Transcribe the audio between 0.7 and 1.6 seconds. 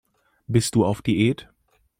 du auf Diät?